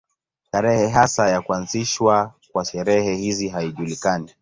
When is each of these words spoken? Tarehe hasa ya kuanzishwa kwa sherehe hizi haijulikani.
Tarehe 0.51 0.87
hasa 0.89 1.29
ya 1.29 1.41
kuanzishwa 1.41 2.33
kwa 2.51 2.65
sherehe 2.65 3.15
hizi 3.15 3.49
haijulikani. 3.49 4.31